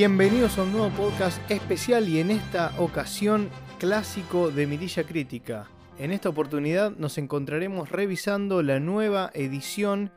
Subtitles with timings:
[0.00, 5.68] Bienvenidos a un nuevo podcast especial y en esta ocasión clásico de Mirilla Crítica.
[5.98, 10.10] En esta oportunidad nos encontraremos revisando la nueva edición,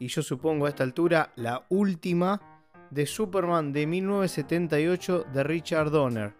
[0.00, 2.40] y yo supongo a esta altura la última,
[2.90, 6.34] de Superman de 1978 de Richard Donner.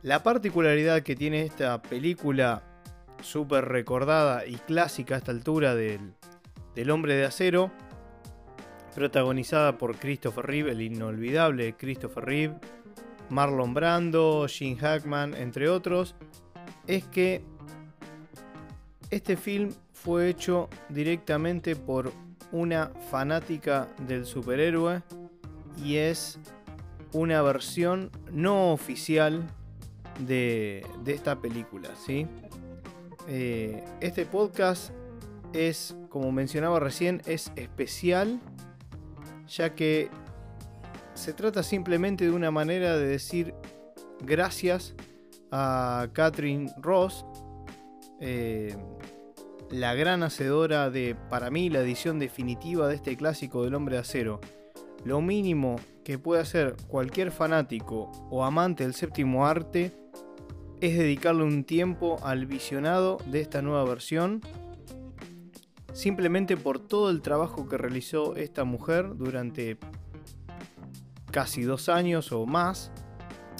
[0.00, 2.62] La particularidad que tiene esta película
[3.20, 6.14] súper recordada y clásica a esta altura del,
[6.74, 7.70] del hombre de acero
[8.94, 12.54] protagonizada por Christopher Reeve, el inolvidable Christopher Reeve,
[13.28, 16.14] Marlon Brando, Gene Hackman, entre otros,
[16.86, 17.42] es que
[19.10, 22.12] este film fue hecho directamente por
[22.52, 25.02] una fanática del superhéroe
[25.82, 26.38] y es
[27.12, 29.46] una versión no oficial
[30.26, 31.90] de, esta película.
[31.96, 32.26] ¿sí?
[33.28, 34.90] Eh, este podcast
[35.52, 38.40] es, como mencionaba recién, es especial
[39.50, 40.08] ya que
[41.14, 43.54] se trata simplemente de una manera de decir
[44.20, 44.94] gracias
[45.50, 47.26] a Catherine Ross,
[48.20, 48.76] eh,
[49.70, 54.02] la gran hacedora de, para mí, la edición definitiva de este clásico del hombre de
[54.02, 54.40] acero.
[55.04, 59.92] Lo mínimo que puede hacer cualquier fanático o amante del séptimo arte
[60.80, 64.40] es dedicarle un tiempo al visionado de esta nueva versión
[65.92, 69.78] simplemente por todo el trabajo que realizó esta mujer durante
[71.30, 72.92] casi dos años o más.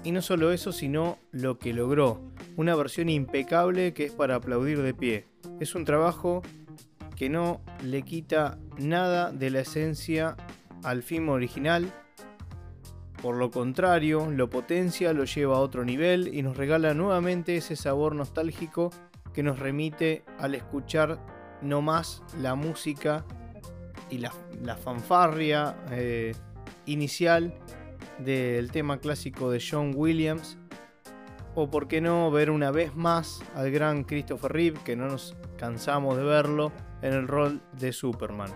[0.03, 2.21] Y no solo eso, sino lo que logró.
[2.57, 5.27] Una versión impecable que es para aplaudir de pie.
[5.61, 6.43] Es un trabajo
[7.17, 10.37] que no le quita nada de la esencia
[10.83, 11.93] al film original.
[13.21, 17.77] Por lo contrario, lo potencia, lo lleva a otro nivel y nos regala nuevamente ese
[17.77, 18.91] sabor nostálgico
[19.35, 21.19] que nos remite al escuchar
[21.63, 23.25] no más la música
[24.11, 24.33] y la,
[24.77, 26.35] fanfarria eh,
[26.87, 27.55] inicial
[28.19, 30.59] del tema clásico de John Williams.
[31.55, 35.37] O por qué no ver una vez más al gran Christopher Reeve, que no nos
[35.57, 36.73] cansamos de verlo,
[37.03, 38.51] en el rol de Superman.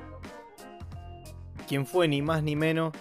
[1.66, 2.92] Quien fue ni más ni menos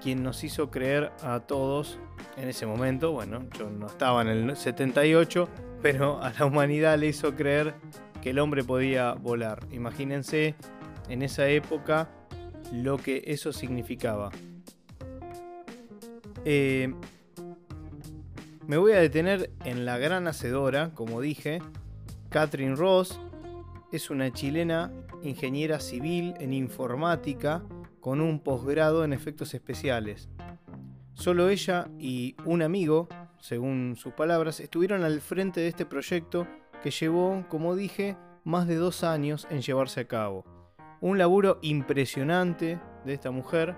[0.00, 1.98] quien nos hizo creer a todos
[2.36, 5.48] en ese momento, bueno, yo no estaba en el 78,
[5.82, 7.74] pero a la humanidad le hizo creer
[8.20, 9.66] que el hombre podía volar.
[9.70, 10.54] Imagínense
[11.08, 12.08] en esa época
[12.72, 14.30] lo que eso significaba.
[16.44, 16.94] Eh,
[18.66, 21.60] me voy a detener en la gran hacedora, como dije.
[22.28, 23.18] Catherine Ross
[23.92, 24.92] es una chilena
[25.22, 27.62] ingeniera civil en informática
[28.00, 30.28] con un posgrado en efectos especiales.
[31.14, 33.08] Solo ella y un amigo,
[33.40, 36.46] según sus palabras, estuvieron al frente de este proyecto
[36.82, 40.44] que llevó, como dije, más de dos años en llevarse a cabo.
[41.00, 43.76] Un laburo impresionante de esta mujer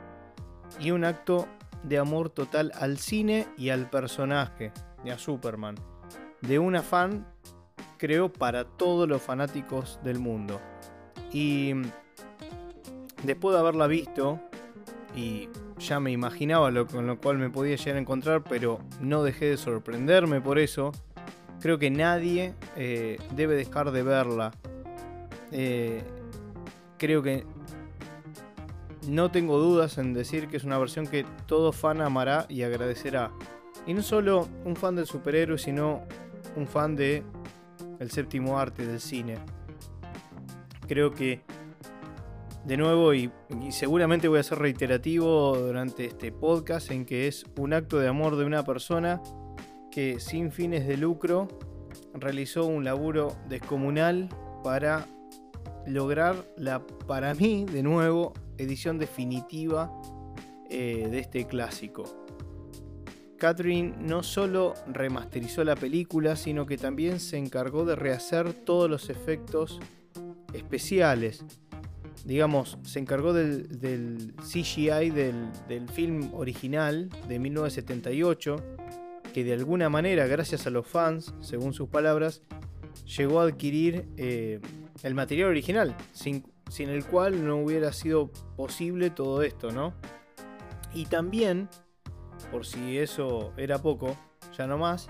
[0.81, 1.47] y un acto
[1.83, 4.73] de amor total al cine y al personaje,
[5.05, 5.77] de a Superman.
[6.41, 7.27] De una fan,
[7.99, 10.61] creo, para todos los fanáticos del mundo.
[11.33, 11.73] Y
[13.23, 14.41] después de haberla visto,
[15.15, 15.49] y
[15.79, 19.47] ya me imaginaba lo con lo cual me podía llegar a encontrar, pero no dejé
[19.47, 20.93] de sorprenderme por eso,
[21.62, 24.50] Creo que nadie eh, debe dejar de verla.
[25.53, 26.03] Eh,
[26.99, 27.45] creo que
[29.06, 33.31] no tengo dudas en decir que es una versión que todo fan amará y agradecerá.
[33.87, 36.03] Y no solo un fan del superhéroe, sino
[36.56, 37.23] un fan de
[38.00, 39.39] el séptimo arte del cine.
[40.89, 41.43] Creo que
[42.65, 43.31] de nuevo y,
[43.61, 48.09] y, seguramente voy a ser reiterativo durante este podcast en que es un acto de
[48.09, 49.20] amor de una persona
[49.93, 51.47] que sin fines de lucro
[52.15, 54.29] realizó un laburo descomunal
[54.65, 55.06] para
[55.87, 59.93] lograr la, para mí, de nuevo, edición definitiva
[60.71, 62.05] eh, de este clásico.
[63.37, 69.11] Catherine no solo remasterizó la película, sino que también se encargó de rehacer todos los
[69.11, 69.81] efectos
[70.55, 71.45] especiales.
[72.25, 78.56] Digamos, se encargó del, CGI del, del film original de 1978
[79.32, 82.43] que de alguna manera, gracias a los fans, según sus palabras,
[83.17, 84.61] llegó a adquirir eh,
[85.02, 89.94] el material original, sin, sin el cual no hubiera sido posible todo esto, ¿no?
[90.94, 91.69] Y también,
[92.50, 94.17] por si eso era poco,
[94.56, 95.08] ya no más,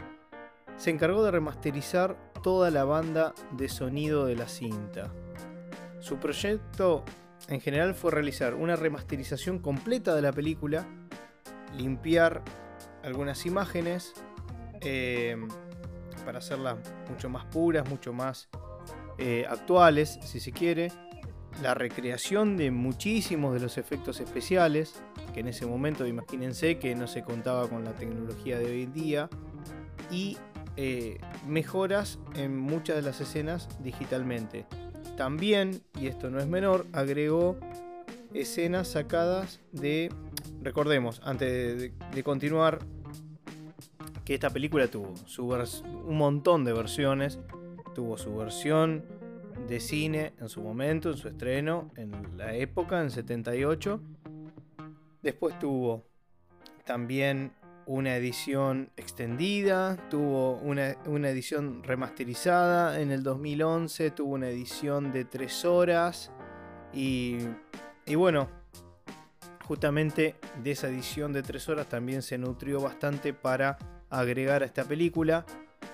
[0.76, 5.12] se encargó de remasterizar toda la banda de sonido de la cinta.
[6.00, 7.04] Su proyecto
[7.48, 10.86] en general fue realizar una remasterización completa de la película,
[11.76, 12.42] limpiar
[13.02, 14.14] algunas imágenes
[14.80, 15.36] eh,
[16.24, 16.76] para hacerlas
[17.10, 18.48] mucho más puras, mucho más
[19.18, 20.92] eh, actuales, si se quiere.
[21.62, 25.02] La recreación de muchísimos de los efectos especiales.
[25.34, 28.92] que en ese momento imagínense que no se contaba con la tecnología de hoy en
[28.92, 29.30] día,
[30.10, 30.36] y
[30.76, 34.66] eh, mejoras en muchas de las escenas digitalmente.
[35.16, 37.56] También, y esto no es menor, agregó
[38.32, 40.10] escenas sacadas de,
[40.62, 42.78] recordemos, antes de, continuar,
[44.24, 47.38] que esta película tuvo su un montón de versiones,
[47.94, 49.04] tuvo su versión
[49.68, 54.00] de cine en su momento, en su estreno, en la época, en 78.
[55.22, 56.04] Después tuvo
[56.84, 57.52] también
[57.86, 60.96] una edición extendida, tuvo una,
[61.28, 66.30] edición remasterizada en el 2011, tuvo una edición de 3 horas
[66.92, 67.38] y,
[68.06, 68.48] y bueno,
[69.66, 73.78] justamente de esa edición de 3 horas también se nutrió bastante para
[74.10, 75.46] agregar a esta película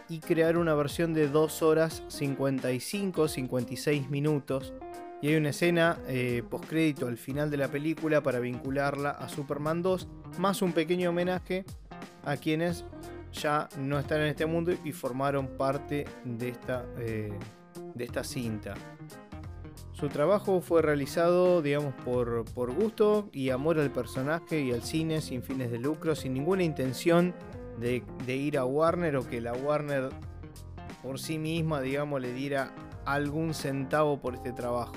[0.09, 4.73] y crear una versión de 2 horas 55, 56 minutos.
[5.21, 9.83] Y hay una escena eh, postcrédito al final de la película para vincularla a Superman
[9.83, 11.65] 2, más un pequeño homenaje
[12.25, 12.85] a quienes
[13.33, 17.33] ya no están en este mundo y formaron parte de esta, eh,
[17.95, 18.75] de esta cinta.
[19.99, 25.21] Su trabajo fue realizado, digamos, por, por gusto y amor al personaje y al cine,
[25.21, 27.35] sin fines de lucro, sin ninguna intención
[27.81, 28.05] de,
[28.37, 30.11] ir a Warner o que la Warner
[31.03, 32.73] por sí misma, digamos, le diera
[33.07, 34.95] algún centavo por este trabajo.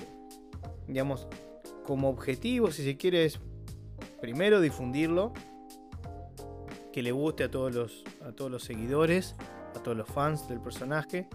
[0.87, 1.27] Digamos,
[1.83, 3.39] como objetivo, si se quiere, es
[4.21, 5.33] primero difundirlo,
[6.93, 9.35] que le guste a todos los, a todos los seguidores,
[9.75, 11.27] a todos los fans del personaje,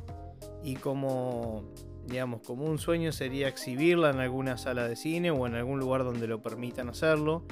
[0.62, 1.64] y como,
[2.06, 6.04] digamos, como un sueño sería exhibirla en alguna sala de cine o en algún lugar
[6.04, 7.44] donde lo permitan hacerlo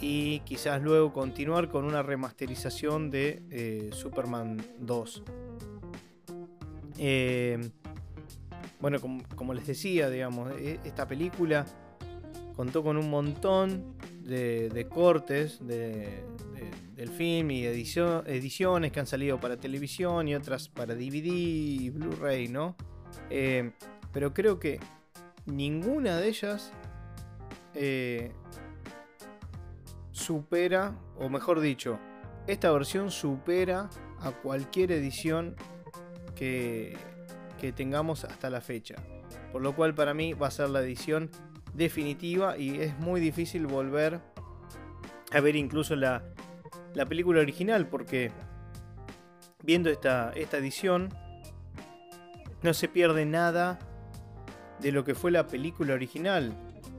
[0.00, 5.22] y quizás luego continuar con una remasterización de eh, Superman 2.
[6.98, 7.70] Eh,
[8.80, 8.98] bueno,
[9.34, 11.64] como, les decía, digamos, e, esta película
[12.54, 20.28] contó con un montón de, cortes del film y ediciones que han salido para televisión
[20.28, 22.76] y otras para DVD y Blu-ray, ¿no?
[23.30, 23.72] Eh,
[24.12, 24.80] pero creo que
[25.46, 26.72] ninguna de ellas
[30.12, 31.98] supera, o mejor dicho,
[32.46, 35.56] esta versión supera a cualquier edición
[36.34, 36.96] que,
[37.60, 38.96] que tengamos hasta la fecha.
[39.52, 41.30] Por lo cual para mí va a ser la edición
[41.74, 44.20] definitiva y es muy difícil volver
[45.32, 46.24] a ver incluso la,
[46.94, 48.30] la película original porque
[49.62, 51.12] viendo esta, esta edición
[52.62, 53.78] no se pierde nada
[54.80, 56.52] de lo que fue la película original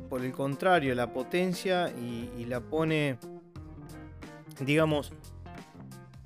[0.07, 3.17] por el contrario, la potencia y, la pone,
[4.61, 5.11] digamos,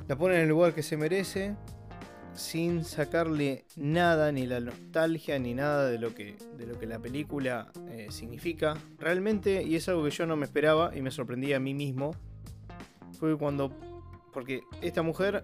[0.08, 1.56] la pone en el lugar que se merece,
[2.34, 7.00] sin sacarle nada, ni la nostalgia, ni nada de lo que, de lo que la
[7.00, 8.76] película eh, significa.
[9.00, 12.16] Realmente, y es algo que yo no me esperaba y me sorprendía a mí mismo,
[13.20, 13.72] fue cuando,
[14.32, 15.44] porque esta mujer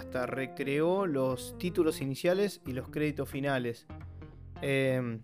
[0.00, 3.86] hasta recreó los títulos iniciales y los créditos finales.
[4.62, 5.20] Eh,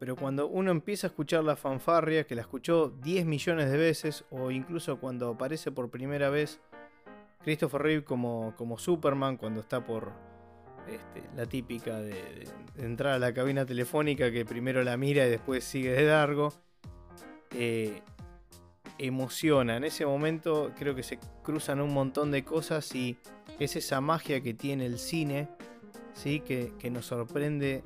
[0.00, 4.24] pero cuando uno empieza a escuchar la fanfarria, que la escuchó 10 millones de veces,
[4.30, 6.58] o incluso cuando aparece por primera vez
[7.44, 10.12] Christopher Reeve como, como Superman, cuando está por
[10.88, 15.64] este, la típica de, entrar a la cabina telefónica, que primero la mira y después
[15.64, 16.54] sigue de largo,
[17.54, 18.00] eh,
[19.06, 19.76] emociona.
[19.76, 23.16] En ese momento creo que se cruzan un montón de cosas y
[23.58, 25.48] es esa magia que tiene el cine,
[26.14, 26.40] ¿sí?
[26.40, 27.82] que, que nos sorprende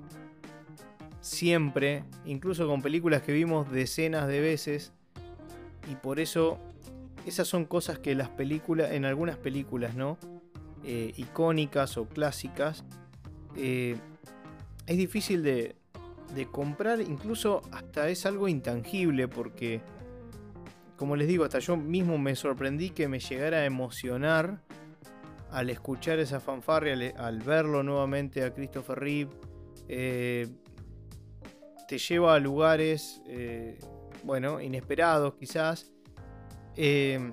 [1.21, 4.93] siempre, incluso con películas que vimos decenas de veces.
[5.91, 6.59] Y por eso
[7.27, 10.19] esas son cosas que las películas, en algunas películas, ¿no?
[10.85, 12.85] Eh, icónicas o clásicas,
[13.57, 13.97] eh,
[14.87, 15.77] es difícil de,
[16.35, 19.81] de comprar, incluso hasta es algo intangible, porque,
[20.97, 24.63] como les digo, hasta yo mismo me sorprendí que me llegara a emocionar
[25.51, 29.31] al escuchar esa fanfarria, al, verlo nuevamente a Christopher Reeve.
[29.89, 30.49] Eh,
[31.87, 33.79] te lleva a lugares, eh,
[34.25, 35.93] bueno, inesperados quizás.
[36.77, 37.33] Eh,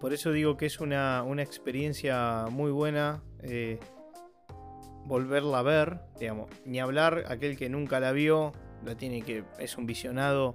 [0.00, 3.22] por eso digo que es una, experiencia muy buena
[5.04, 8.52] volverla a ver, digamos, ni hablar, aquel que nunca la vio,
[8.84, 10.54] la tiene que, es un visionado,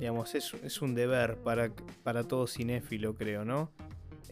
[0.00, 1.70] digamos, es, un deber para,
[2.02, 3.70] para todo cinéfilo, creo, ¿no?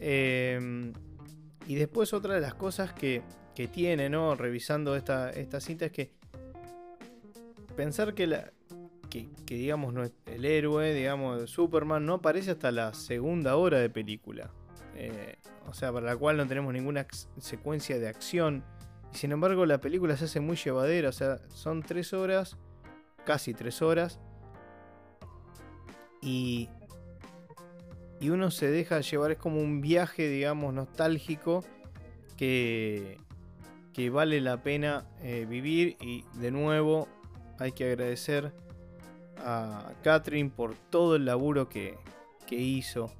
[0.01, 3.21] y después otra de las cosas que,
[3.53, 4.35] que tiene, ¿no?
[4.35, 6.11] Revisando esta, esta cinta es que
[7.75, 8.51] pensar que, la,
[9.09, 9.93] que, digamos,
[10.25, 14.49] el héroe, digamos, Superman, no aparece hasta la segunda hora de película.
[14.95, 15.35] Eh,
[15.67, 17.05] o sea, para la cual no tenemos ninguna
[17.37, 18.63] secuencia de acción.
[19.13, 21.09] Y sin embargo, la película se hace muy llevadera.
[21.09, 22.57] O sea, son tres horas,
[23.25, 24.19] casi tres horas,
[26.21, 26.69] y,
[28.19, 31.63] y uno se deja llevar, es como un viaje, digamos, nostálgico
[32.37, 33.17] que,
[33.93, 37.07] que vale la pena eh, vivir y de nuevo
[37.57, 38.53] hay que agradecer
[39.37, 41.97] a Catherine por todo el laburo que,
[42.47, 43.11] que hizo.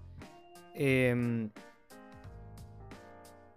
[0.73, 1.49] Em,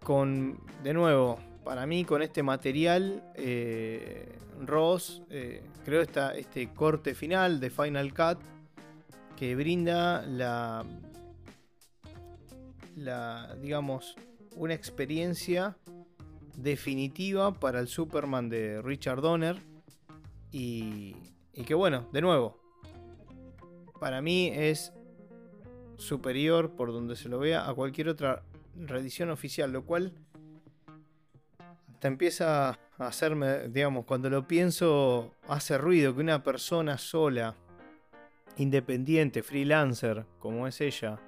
[0.02, 7.60] con, de nuevo, para mí con este material, eh, Ross eh, creó este corte final
[7.60, 8.38] de Final Cut
[9.42, 10.86] que brinda la,
[12.94, 14.14] la, digamos,
[14.54, 15.76] una experiencia
[16.56, 19.56] definitiva para el Superman de Richard Donner.
[20.52, 21.16] Y,
[21.66, 22.56] que bueno, de nuevo,
[23.98, 24.92] para mí es
[25.96, 28.44] superior por donde se lo vea a cualquier otra
[28.76, 30.12] reedición oficial, lo cual
[31.98, 37.56] te empieza a hacerme, digamos, cuando lo pienso, hace ruido que una persona sola,
[38.56, 41.18] independiente, freelancer, como es ella,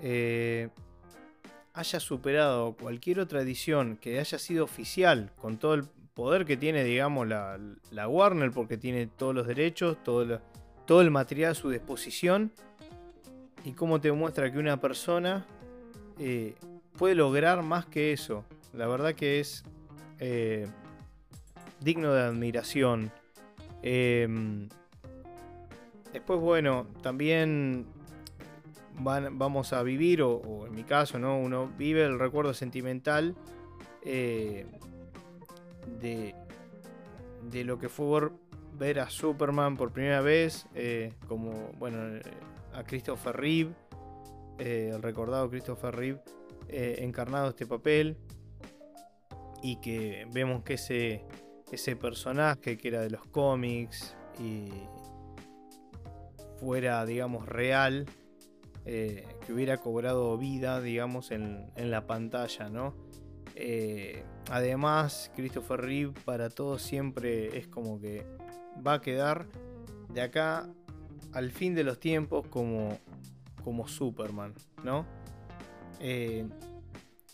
[0.00, 0.68] eh,
[1.72, 5.84] haya superado cualquier otra edición que haya sido oficial, con todo el
[6.14, 10.40] poder que tiene, digamos, la, Warner, porque tiene todos los derechos, todo,
[10.86, 12.52] todo el material a su disposición,
[13.64, 15.46] y cómo te muestra que una persona
[16.18, 16.54] eh,
[16.96, 18.44] puede lograr más que eso.
[18.72, 19.64] La verdad que es
[20.18, 20.66] eh,
[21.80, 23.10] digno de admiración.
[23.82, 24.68] Em,
[26.14, 27.86] después, bueno, también
[28.98, 31.38] vamos a vivir, o, en mi caso, ¿no?
[31.38, 33.34] Uno vive el recuerdo sentimental
[34.02, 34.66] eh,
[36.00, 36.34] de,
[37.50, 38.30] de lo que fue
[38.78, 40.66] ver a Superman por primera vez,
[41.28, 41.98] como, bueno,
[42.72, 43.72] a Christopher Reeve,
[44.58, 46.20] eh, el recordado Christopher Reeve,
[46.68, 48.16] eh, encarnado este papel.
[49.62, 51.24] Y que vemos que ese,
[51.72, 54.68] ese personaje que era de los cómics y
[56.64, 58.06] fuera, digamos, real,
[58.86, 62.94] eh, que hubiera cobrado vida, digamos, en, en la pantalla, ¿no?
[64.50, 68.26] además, Christopher Reeve para todos siempre es como que
[68.84, 69.46] va a quedar
[70.12, 70.68] de acá
[71.32, 72.98] al fin de los tiempos como,
[73.62, 75.06] como Superman, ¿no?
[76.00, 76.46] Eh,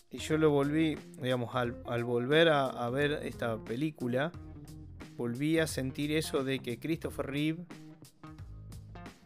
[0.09, 4.31] y yo lo volví, digamos, al, volver a, ver esta película,
[5.15, 7.65] volví a sentir eso de que Christopher Reeve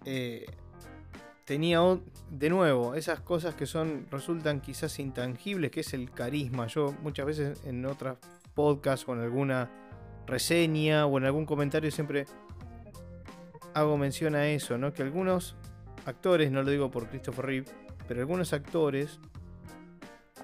[0.06, 0.46] eh,
[1.46, 1.80] tenía
[2.30, 6.68] de nuevo esas cosas que son resultan quizás intangibles, que es el carisma.
[6.68, 8.18] Yo muchas veces en otras
[8.54, 9.70] podcasts o en alguna
[10.26, 12.26] reseña o en algún comentario siempre
[13.74, 14.94] hago mención a eso, ¿no?
[14.94, 15.56] Que algunos
[16.06, 17.68] actores, no lo digo por Christopher Reeve,
[18.08, 19.20] pero algunos actores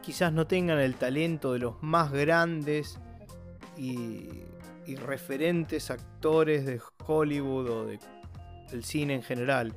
[0.02, 3.00] quizás no tengan el talento de los más grandes
[3.78, 4.44] y,
[5.06, 7.86] referentes actores de Hollywood o
[8.72, 9.74] del cine en general.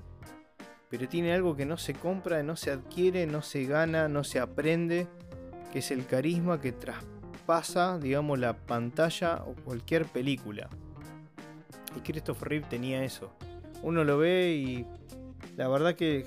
[0.90, 4.38] Pero tiene algo que no se compra, no se adquiere, no se gana, no se
[4.38, 5.08] aprende,
[5.72, 10.68] que es el carisma que traspasa, digamos, la pantalla o cualquier película.
[11.96, 13.32] Y Christopher Reeve tenía eso.
[13.82, 14.86] Uno lo ve y
[15.56, 16.26] la verdad que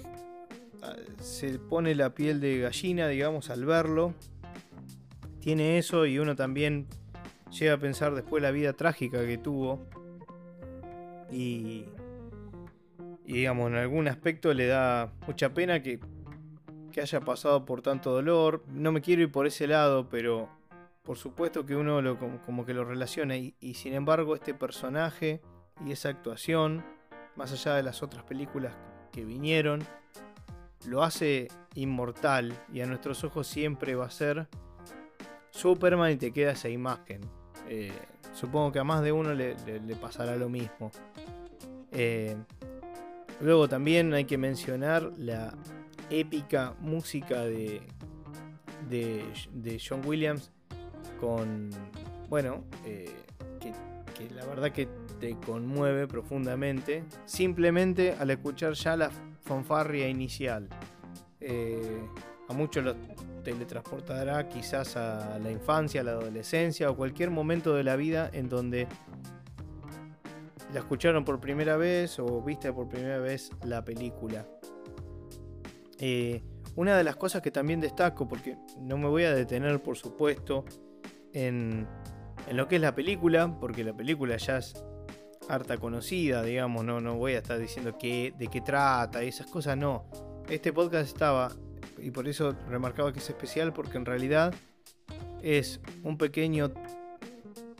[0.83, 4.13] ah, se pone la piel de gallina, digamos, al verlo.
[5.39, 6.87] Tiene eso y uno también
[7.51, 9.79] llega a pensar después la vida trágica que tuvo.
[11.31, 11.85] Y,
[13.27, 15.99] y digamos, en algún aspecto le da mucha pena que,
[16.93, 18.63] que haya pasado por tanto dolor.
[18.69, 20.49] No me quiero ir por ese lado, pero
[21.03, 23.35] por supuesto que uno lo, como, que lo relaciona.
[23.35, 25.41] y sin embargo, este personaje
[25.85, 26.85] y esa actuación,
[27.35, 28.73] más allá de las otras películas
[29.11, 29.83] que vinieron,
[30.85, 34.47] lo hace inmortal y a nuestros ojos siempre va a ser
[35.49, 37.21] Superman y te queda esa imagen.
[37.67, 37.91] Eh,
[38.33, 39.55] supongo que a más de uno le,
[39.99, 40.91] pasará lo mismo.
[41.91, 42.37] Eh,
[43.41, 45.53] luego también hay que mencionar la
[46.09, 47.81] épica música de,
[48.89, 50.51] de, John Williams
[51.19, 51.69] con,
[52.29, 53.13] bueno, eh,
[53.59, 54.87] que, la verdad que
[55.19, 60.67] te conmueve profundamente simplemente al escuchar ya la fanfarria inicial.
[61.39, 62.01] Eh,
[62.49, 62.95] a muchos los
[63.43, 68.49] teletransportará quizás a la infancia, a la adolescencia o cualquier momento de la vida en
[68.49, 68.87] donde
[70.73, 74.45] la escucharon por primera vez o viste por primera vez la película.
[75.99, 76.43] Eh,
[76.75, 80.65] una de las cosas que también destaco, porque no me voy a detener por supuesto
[81.33, 81.87] en,
[82.47, 84.83] en lo que es la película, porque la película ya es
[85.49, 89.47] harta conocida, digamos, no, no voy a estar diciendo qué, de qué trata y esas
[89.47, 90.05] cosas, no.
[90.49, 91.51] Este podcast estaba,
[91.97, 94.53] y por eso remarcaba que es especial, porque en realidad
[95.41, 96.71] es un pequeño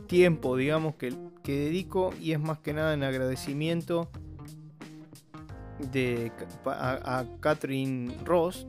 [0.07, 1.13] tiempo, digamos, que,
[1.47, 4.09] que dedico y es más que nada en agradecimiento
[5.93, 6.29] de,
[6.65, 8.67] a, Catherine Ross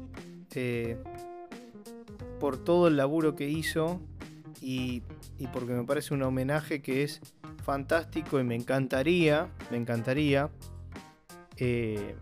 [2.39, 4.01] por todo el laburo que hizo
[4.61, 5.03] y,
[5.53, 7.21] porque me parece un homenaje que es
[7.65, 10.49] fantástico y me encantaría, me encantaría
[11.57, 12.15] que,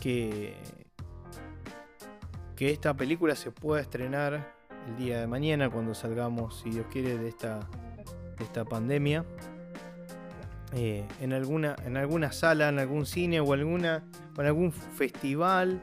[0.00, 0.56] que
[2.58, 4.54] esta película se pueda estrenar
[4.88, 7.68] el día de mañana cuando salgamos, si Dios quiere, de esta,
[8.38, 9.24] esta pandemia.
[10.72, 14.02] Eh, en, alguna, en alguna sala, en algún cine o, alguna,
[14.36, 15.78] en algún festival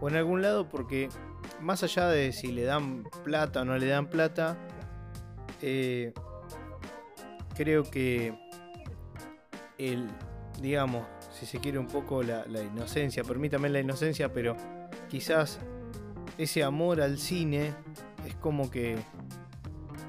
[0.00, 1.08] o en algún lado, porque
[1.60, 4.56] más allá de si le dan plata o no le dan plata,
[5.62, 6.12] eh,
[7.54, 8.36] creo que
[9.78, 10.08] el,
[10.60, 14.56] digamos, si se quiere un poco la, la inocencia, permítame la inocencia, pero
[15.08, 15.60] quizás
[16.38, 17.72] ese amor al cine
[18.26, 18.96] es como que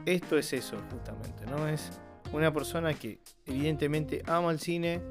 [0.06, 1.68] esto es eso justamente, ¿no?
[1.68, 1.92] Es
[2.34, 5.02] una persona que evidentemente ama el cine,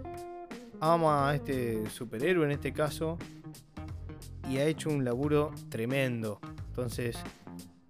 [0.80, 3.18] ama a este superhéroe en este caso,
[4.48, 6.40] y ha hecho un laburo tremendo.
[6.68, 7.16] Entonces,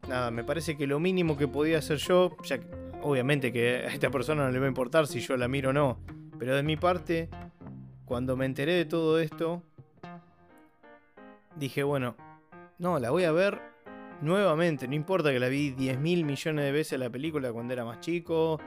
[0.09, 2.61] nada, me parece que lo mínimo que podía hacer yo, ya
[3.03, 5.73] obviamente que a esta persona no le va a importar si yo la miro o
[5.73, 5.99] no,
[6.39, 7.29] pero de mi parte,
[8.05, 9.63] cuando me enteré de todo esto,
[11.57, 12.17] dije, bueno,
[12.79, 13.74] no, la voy a ver
[14.21, 17.85] nuevamente, no importa que la vi 10 mil millones de veces la película cuando era
[17.85, 18.59] más chico,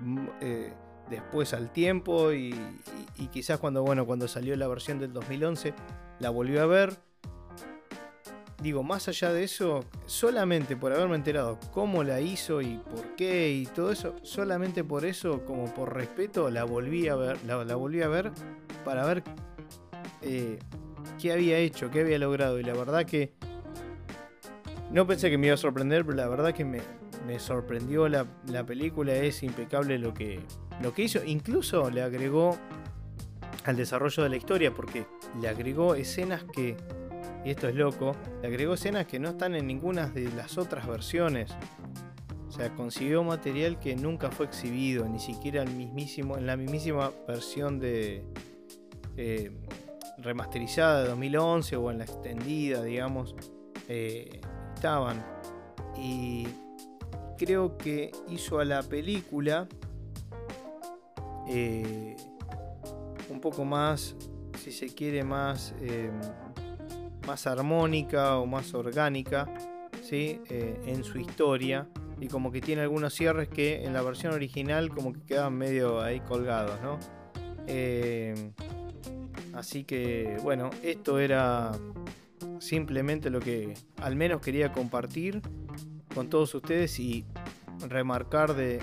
[0.00, 0.72] mm, eh,
[1.08, 2.54] después al tiempo y,
[3.32, 5.74] quizás cuando, bueno, cuando salió la versión del 2011
[6.20, 6.96] la volví a ver.
[8.62, 13.50] Digo, más allá de eso, solamente por haberme enterado cómo la hizo y por qué
[13.50, 18.00] y todo eso, solamente por eso, como por respeto, la volví a ver, la, volví
[18.00, 18.30] a ver
[18.84, 19.22] para ver
[20.22, 20.58] eh,
[21.20, 22.58] qué había hecho, qué había logrado.
[22.58, 23.34] Y la verdad que
[24.94, 26.80] no pensé que me iba a sorprender, pero la verdad que me,
[27.40, 28.26] sorprendió la,
[28.64, 29.12] película.
[29.12, 30.38] Es impecable lo que,
[30.80, 31.24] lo que hizo.
[31.24, 32.56] Incluso le agregó
[33.64, 35.04] al desarrollo de la historia, porque
[35.40, 36.76] le agregó escenas que,
[37.44, 40.86] y esto es loco, le agregó escenas que no están en ninguna de las otras
[40.86, 41.50] versiones.
[42.46, 48.22] O sea, consiguió material que nunca fue exhibido, ni siquiera en la mismísima versión de
[49.16, 49.50] eh,
[50.18, 53.34] remasterizada de 2011 o en la extendida, digamos.
[53.88, 54.40] Eh,
[55.96, 56.46] y
[57.38, 59.66] creo que hizo a la película
[61.48, 62.16] eh,
[63.30, 64.14] un poco más,
[64.62, 66.10] si se quiere, más, eh,
[67.26, 69.48] más armónica o más orgánica
[70.02, 70.40] ¿sí?
[70.50, 71.88] Eh, en su historia.
[72.20, 76.02] Y como que tiene algunos cierres que en la versión original como que quedan medio
[76.02, 76.98] ahí colgados, ¿no?
[79.54, 81.72] así que bueno, esto era
[82.64, 85.42] simplemente lo que al menos quería compartir
[86.14, 87.26] con todos ustedes y
[87.88, 88.80] remarcar de,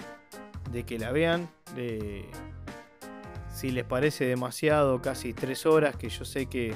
[0.85, 1.49] que la vean.
[1.75, 2.29] De,
[3.51, 6.73] si les parece demasiado, casi tres horas, que yo sé que,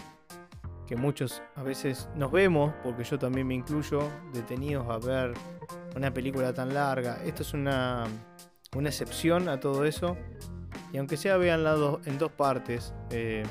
[0.87, 5.33] que muchos a veces nos vemos, porque yo también me incluyo, detenidos a ver
[5.95, 7.21] una película tan larga.
[7.23, 8.05] Esto es una,
[8.75, 10.17] una excepción a todo eso.
[10.91, 12.93] Y aunque sea, véanla en dos partes.
[13.11, 13.43] Eh,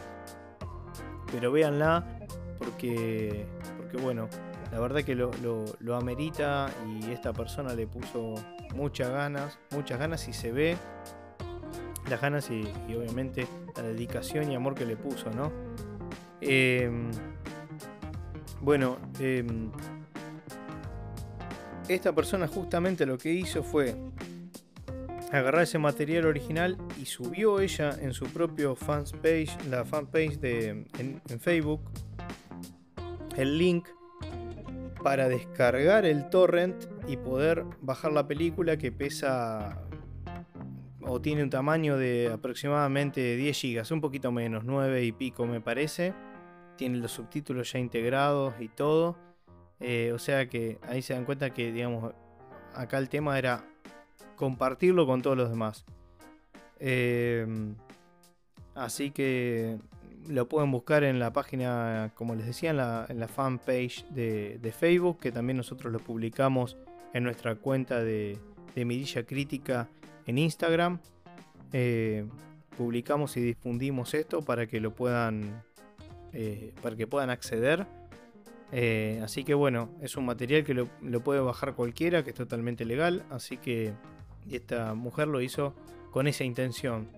[1.30, 2.23] pero véanla
[2.58, 4.28] porque, porque bueno,
[4.72, 5.30] la verdad que lo,
[5.80, 8.34] lo, amerita y esta persona le puso
[8.74, 10.76] muchas ganas, muchas ganas y se ve
[12.08, 12.64] las ganas y,
[12.94, 15.52] obviamente la dedicación y amor que le puso, ¿no?
[16.40, 17.10] Em,
[18.60, 19.70] bueno, em,
[21.88, 23.94] esta persona justamente lo que hizo fue
[25.32, 31.40] agarrar ese material original y subió ella en su propio fanpage, la fanpage de, en
[31.40, 31.80] Facebook,
[33.36, 33.88] el link
[35.02, 39.78] para descargar el torrent y poder bajar la película que pesa
[41.06, 45.60] o tiene un tamaño de aproximadamente 10 GB, un poquito menos, 9 y pico me
[45.60, 46.14] parece.
[46.76, 49.16] Tiene los subtítulos ya integrados y todo.
[49.80, 52.14] Eh, o sea que ahí se dan cuenta que, digamos,
[52.74, 53.64] acá el tema era
[54.36, 55.84] compartirlo con todos los demás.
[56.80, 57.46] Eh,
[58.74, 59.78] así que
[60.28, 65.32] lo pueden buscar en la página, como les decía, en la, fanpage de, Facebook, que
[65.32, 66.76] también nosotros lo publicamos
[67.12, 68.38] en nuestra cuenta de,
[68.76, 69.88] Mirilla Crítica
[70.26, 70.98] en Instagram.
[71.72, 72.24] Eh,
[72.76, 75.62] publicamos y difundimos esto para que lo puedan,
[76.32, 77.86] eh, para que puedan acceder.
[78.72, 80.88] Eh, así que bueno, es un material que lo,
[81.20, 83.24] puede bajar cualquiera, que es totalmente legal.
[83.30, 83.92] Así que
[84.50, 85.74] esta mujer lo hizo
[86.10, 87.08] con esa intención.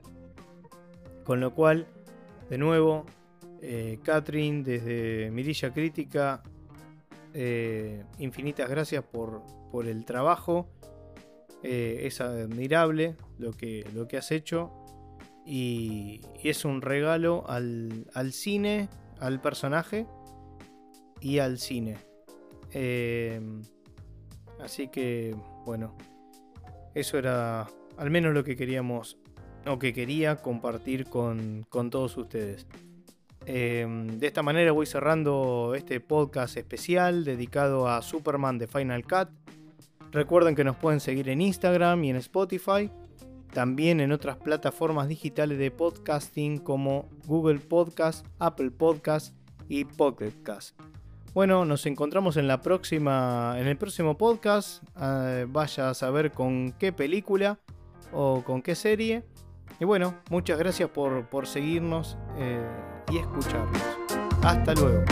[1.24, 1.86] Con lo cual
[2.48, 3.06] de nuevo,
[3.62, 6.42] eh, desde Mirilla Crítica,
[7.35, 10.68] eh, infinitas gracias por, por el trabajo.
[11.62, 14.72] Eh, es admirable lo que, lo que has hecho.
[15.44, 18.88] Y, es un regalo al, cine,
[19.20, 20.06] al personaje
[21.20, 21.96] y al cine.
[22.72, 23.40] Eh,
[24.61, 25.96] así que, bueno,
[26.94, 29.18] eso era al menos lo que queríamos
[29.66, 32.66] o que quería compartir con, todos ustedes.
[33.44, 39.29] Em, de esta manera voy cerrando este podcast especial dedicado a Superman de Final Cut.
[40.12, 42.90] Recuerden que nos pueden seguir en Instagram y en Spotify,
[43.52, 49.35] también en otras plataformas digitales de podcasting como Google Podcast, Apple Podcast
[49.68, 50.81] y Pocket Cast.
[51.35, 54.83] Bueno, nos encontramos en la próxima, en el próximo podcast.
[54.94, 57.59] Ah, vaya a saber con qué película
[58.11, 59.22] o con qué serie.
[59.78, 62.60] Y bueno, muchas gracias por, seguirnos eh,
[63.10, 63.82] y escucharnos.
[64.42, 65.04] Hasta luego.